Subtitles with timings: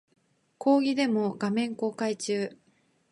[0.57, 2.57] 講義デモ画面公開中